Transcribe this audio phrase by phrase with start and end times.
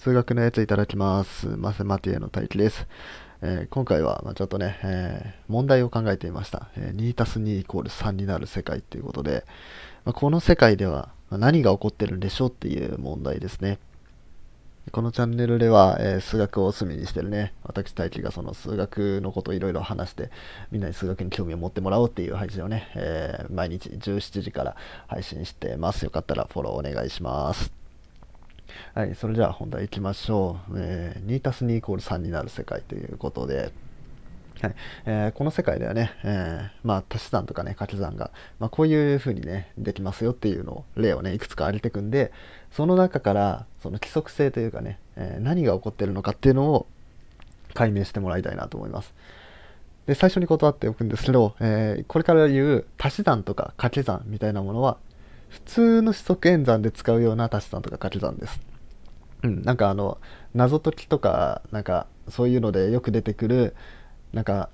[0.00, 1.46] 数学のやついただきます。
[1.46, 2.86] マセマティエの大輝です。
[3.42, 6.70] えー、今回は、まあ、ちょっとね、えー、問題を考えていました。
[6.78, 9.44] えー、2たす2イコール3になる世界ということで、
[10.06, 13.78] まあ、この世界では何が起こってるんでしょうっていう問題ですね。
[14.90, 20.30] このチャンネルでは、えー、数学を隅にしてるね、私大輝がその数学のことをいろいろ話して、
[20.70, 24.76] みんなに数学に興味を持ってもらおうっていう配信をね、え、毎日17時から
[25.08, 26.06] 配信してます。
[26.06, 27.79] よかったらフォローお願いします。
[28.92, 30.74] はい、それじゃあ本題いきましょう。
[30.76, 33.72] えー、2たす2イコール3になる世界ということで、
[34.60, 34.74] はい
[35.06, 42.32] えー、この世界ではね、えー、まあ、足し算とかね、掛け算が、まあ、こういう風にね、できますよっていうのを、例をね、いくつか挙げてくんで、
[42.72, 46.86] その中から、その規則性というかね、えー、何が起こってるのかっていうのを
[47.74, 49.14] 解明してもらいたいなと思います。
[50.06, 54.96] で、最初に断っておくんですけど、えこれから言う足し算とか掛け算みたいなものは、
[55.48, 58.69] 普通の四則演算で使うような足し算とか掛け算です。
[59.42, 60.18] うん、なんかあの、
[60.54, 63.74] 謎解きとか、なんかそういうのでよく出てくる、
[64.32, 64.70] なんか、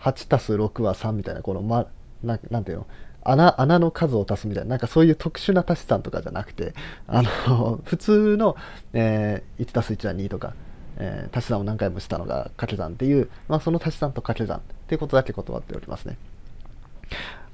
[0.00, 1.86] 8+6 は3みたいな、この、ま、
[2.22, 2.86] ななんていうの、
[3.22, 6.74] 穴穴の数を足すみたいな、なんかそういう特殊な足し算とかじゃなくて、
[7.06, 8.56] あの、 普通の、
[8.92, 10.54] えー、1+1 は2とか、
[10.98, 16.18] えー、足し算を何回もしたのが掛け算っていう、まあ、その足し算と掛け算っていうことだけ断っておりますね。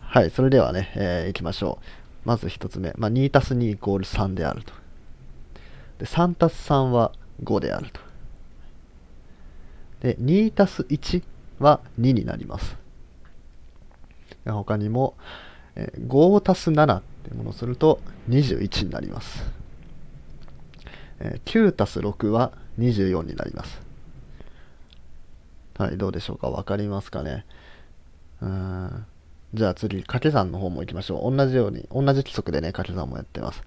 [0.00, 1.78] はい、それではね、えー、いきましょ
[2.24, 2.28] う。
[2.28, 4.72] まず1つ目、まあ、2+2 イコール3であると。
[5.98, 8.00] で、3たす3は5であると。
[10.00, 11.22] で、2たす1
[11.58, 12.76] は2になります。
[14.44, 15.14] 他にも、
[15.76, 19.44] 5たす7ってものをすると21になります。
[21.44, 23.80] 9たす6は24になります。
[25.76, 26.50] はい、どうでしょうか？
[26.50, 27.44] 分かりますかね？
[28.40, 29.06] うん
[29.54, 31.34] じゃあ次、掛け算の方も行きましょう。
[31.34, 33.62] 同じように、同じ規則でね、掛け算もやってます。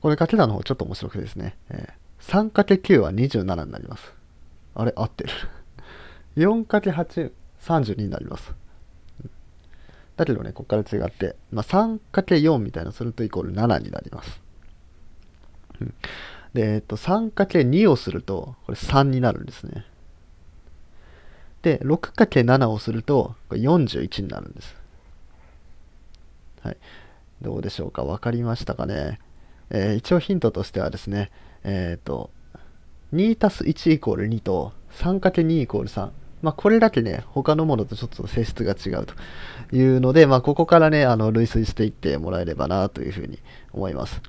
[0.00, 4.12] これ掛け算の方ちょっと面白くてですね、えー、3×9 は27になります。
[4.74, 5.30] あれ合ってる
[6.36, 8.54] 4×8、 32になります。
[10.16, 14.40] だけどね、ここから違って、まあ、3×4 みたいなするとイコール7になります。
[16.52, 19.86] で、えっと、3×2 をすると、これ3になるんですね。
[21.62, 24.76] で、6×7 をすると、これ41になるんです。
[26.62, 26.76] はい。
[27.40, 28.04] どうでしょうか？
[28.04, 29.18] 分かりましたかね？
[29.70, 31.30] えー、一応ヒントとしてはですね、
[31.64, 32.30] えっ、ー、と、
[33.14, 36.10] 2たす1イコール2と 3×2 イコール3。
[36.42, 39.14] まあ、これだけね、他のものとちょっと性質が違うと
[39.76, 43.38] いうので、まあ、ここからね、あの、類推していってもらえればなというふうに
[43.72, 44.22] 思います。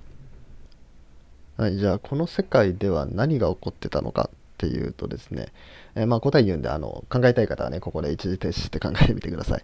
[1.57, 5.47] はい、じゃあ、この世界では何が起こってたのかっていうとですね、
[5.96, 9.63] えー、まあ、答え言うんで、あの、考えたい方はね、ここで一時停止して考えてみてください。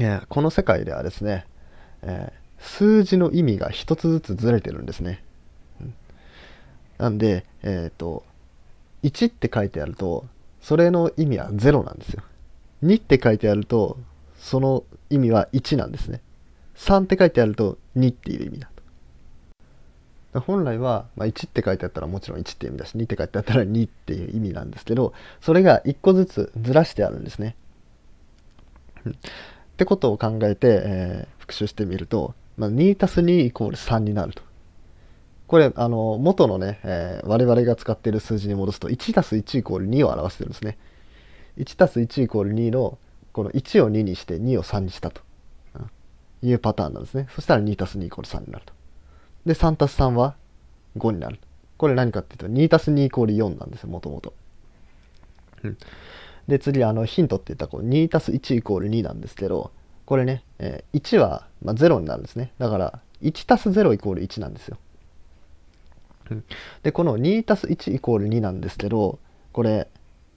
[0.00, 1.46] えー、この世界ではですね、
[2.02, 5.22] えー、数字の意味が一つずつずれてるんですね。
[6.98, 8.24] なんで、えっ、ー、と、
[9.02, 10.26] 1って書いてあると、
[10.62, 12.22] それの意味は0なんですよ。
[12.82, 13.98] 2って書いてあると、
[14.38, 16.20] その意味は1なんですね。
[16.76, 18.70] 3って書いてあると2っていう意味だ
[20.32, 20.40] と。
[20.40, 27.56] 本来は、まあ、1って書いてあったらもちろん1って意味だし、2って書いてあったら2っていう意味なんですけど、それが1個ずつずらしてあるんですね。
[29.06, 29.12] っ
[29.76, 34.42] てことを考えて、えー、復習してみると、まあ、2たす2イコール3になると。
[35.46, 40.78] これ、あの、元のね、えー、我々が使っている数字に戻すと、1たす1イコール2を表してるんですね。
[41.58, 42.98] 1たす1イコール2の、
[43.32, 45.20] この1を2にして2を3にしたと、
[45.74, 47.28] うん、いうパターンなんですね。
[47.34, 48.72] そしたら2たす2イコール3になると。
[49.46, 50.36] で、3たす3は
[50.96, 51.38] 5になる。
[51.76, 54.32] これ何かっていうと、2たす2イコール4なんですよ、もともと。
[55.64, 55.76] うん
[56.48, 59.70] で、次、あの、ヒントって言ったこう2たす1イコール2なんですけど、
[60.06, 62.52] これね、えー、1は、まあ、0になるんですね。
[62.58, 64.78] だから、1たす0イコール1なんですよ。
[66.82, 69.18] で、この2たす1イコール2なんですけど、
[69.52, 69.88] これ、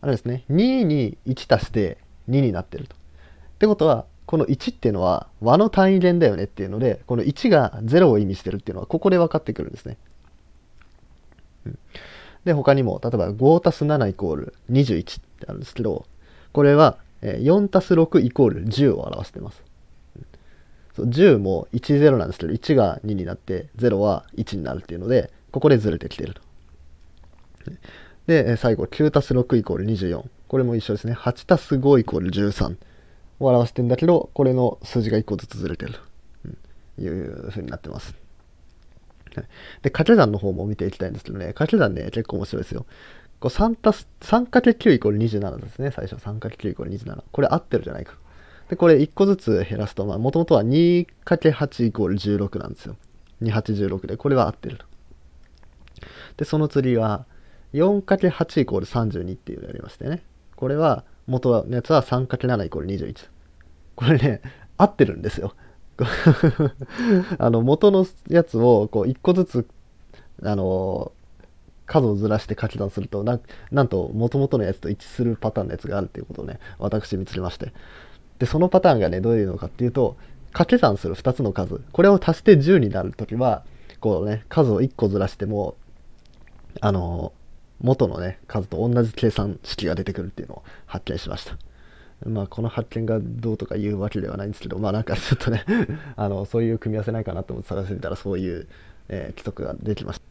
[0.01, 1.97] あれですね、2に1足して
[2.29, 2.95] 2になってると。
[2.95, 2.97] っ
[3.59, 9.97] てことは、この1っていうのは和の単位元だよねっていうので、この1が0を意味してるっていうのはここで分かってくるんですね。
[12.43, 16.05] で、他にも、例えば5たす7イコール21ってあるんですけど、
[16.51, 19.63] これは4たす6イコール10を表してます。
[20.95, 26.41] そう10も10なんですけど、1が2になって0は1になるっていうので、ここでずれてきてると。
[28.27, 30.23] で、最後、9たす6イコール24。
[30.47, 31.13] これも一緒ですね。
[31.13, 32.77] 8たす5イコール13
[33.39, 35.93] を表してんだけど、これの数字が1個ずつずれてる
[36.97, 38.15] というふうになってます。
[39.81, 42.85] で、掛け算の方も見ていきたいんですけどね、掛け算ね、結構面白いですよ。
[43.39, 46.15] こう3たす、3×9 イコール27ですね、最初。
[46.15, 47.23] 3×9 イコール27。
[47.31, 48.15] これ合ってるじゃないか。
[48.69, 52.95] で、これ1個ずつ減らすと、まあ、もともとは 2×8 イコール16なんですよ。
[53.43, 54.79] 2816で、これは合ってる。
[56.37, 57.25] で、その次は
[57.73, 60.23] 4×8 イコール32っていうのをやりましてね。
[60.55, 63.29] これは元のやつは 3×7 イコール21。
[63.95, 64.41] これね、
[64.77, 65.53] 合ってるんですよ。
[67.39, 69.67] あの元のやつをこう1個ずつ
[70.43, 71.11] あの
[71.87, 73.39] 数をずらして書き算するとな
[73.71, 77.73] なんと元々のやつと一致するパターンのやつがあるっていうことをね私見つけまして。
[78.37, 80.15] でそのパターンがねどういうのかっていうと
[80.51, 81.81] 掛け算する2つの数。
[81.91, 83.63] これを足して10になるときは
[83.99, 85.75] こうね数を1個ずらしても
[86.81, 87.33] あの
[87.79, 91.57] 元のね数と同じ計算式が出てくるっていうのを発見しました。
[92.25, 95.63] まあこの発見がどうとか言うわけではないんですけどまあなんかちょっとね
[96.15, 98.67] あのそういう組み合わせないかなと思って探してみたらそういう、
[99.09, 100.26] えー、規則ができました。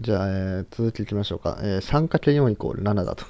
[0.00, 1.58] じゃあ、えー、続きいきましょうか。
[1.62, 3.24] えー、3×4 イコール7だと。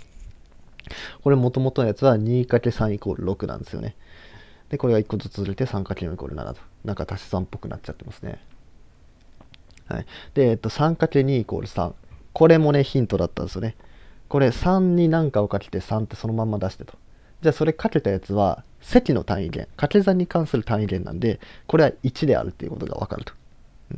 [1.23, 3.97] これ元々のやつは 2×3 イコール6なんですよね。
[4.71, 6.61] で、これが1個ずつずれて 3×4 イコール7と。
[6.85, 8.41] なんか足し算っぽくなっちゃってますね。
[9.89, 10.06] はい。
[10.33, 11.93] で、えっと、3×2 イコール3。
[12.33, 13.77] これもね、ヒントだったんですよね。
[14.29, 16.95] これ3に何かをかけて3ってそのまんま出してと。
[17.43, 23.35] じゃあそれかけたやつは積の単位元、掛け算に関する単位元なんで、これは1であるっていうことがわかると、
[23.93, 23.95] う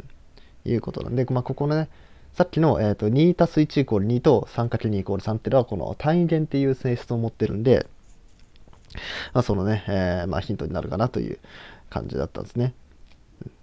[0.68, 1.88] ん、いうことなんで、まあ、ここのね、
[2.34, 7.86] さっきの、えーと、2たす1イコール2と 3×2 イコール3っていうのはこの単位元っていう性質を持ってるんで、
[9.32, 11.38] まあ、そのね、えー、まあ、ヒントになるかなという
[11.90, 12.74] 感じだったんですね。